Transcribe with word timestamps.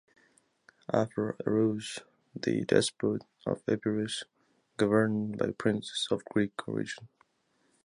After 0.91 1.35
arose 1.45 1.99
the 2.35 2.65
Despot 2.65 3.21
of 3.45 3.61
Epirus, 3.67 4.23
governed 4.75 5.37
by 5.37 5.51
princes 5.51 6.07
of 6.09 6.25
Greek 6.25 6.67
origin. 6.67 7.07